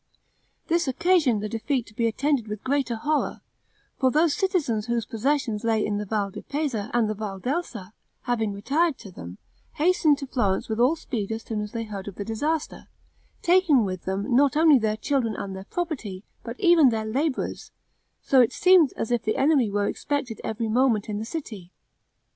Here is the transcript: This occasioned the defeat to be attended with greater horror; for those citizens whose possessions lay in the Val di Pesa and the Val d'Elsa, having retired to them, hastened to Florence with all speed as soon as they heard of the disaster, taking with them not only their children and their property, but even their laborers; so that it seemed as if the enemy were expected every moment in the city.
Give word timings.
This 0.65 0.87
occasioned 0.87 1.43
the 1.43 1.47
defeat 1.47 1.85
to 1.85 1.93
be 1.93 2.07
attended 2.07 2.47
with 2.47 2.63
greater 2.63 2.95
horror; 2.95 3.41
for 3.99 4.09
those 4.09 4.33
citizens 4.35 4.87
whose 4.87 5.05
possessions 5.05 5.63
lay 5.63 5.85
in 5.85 5.97
the 5.97 6.07
Val 6.07 6.31
di 6.31 6.41
Pesa 6.41 6.89
and 6.91 7.07
the 7.07 7.13
Val 7.13 7.37
d'Elsa, 7.37 7.93
having 8.21 8.51
retired 8.51 8.97
to 8.97 9.11
them, 9.11 9.37
hastened 9.73 10.17
to 10.17 10.25
Florence 10.25 10.67
with 10.67 10.79
all 10.79 10.95
speed 10.95 11.31
as 11.31 11.43
soon 11.43 11.61
as 11.61 11.71
they 11.71 11.83
heard 11.83 12.07
of 12.07 12.15
the 12.15 12.25
disaster, 12.25 12.87
taking 13.43 13.85
with 13.85 14.05
them 14.05 14.35
not 14.35 14.57
only 14.57 14.79
their 14.79 14.97
children 14.97 15.35
and 15.35 15.55
their 15.55 15.65
property, 15.65 16.23
but 16.43 16.59
even 16.59 16.89
their 16.89 17.05
laborers; 17.05 17.69
so 18.23 18.39
that 18.39 18.45
it 18.45 18.53
seemed 18.53 18.93
as 18.97 19.11
if 19.11 19.21
the 19.21 19.37
enemy 19.37 19.69
were 19.69 19.85
expected 19.85 20.41
every 20.43 20.67
moment 20.67 21.09
in 21.09 21.19
the 21.19 21.25
city. 21.25 21.71